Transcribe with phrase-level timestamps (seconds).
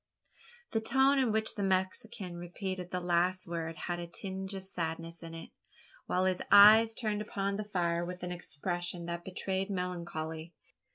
[0.71, 5.21] The tone in which the Mexican repeated the last words had a tinge of sadness
[5.21, 5.51] in it
[6.07, 10.55] while his eyes turned upon the fire with an expression that betrayed melancholy.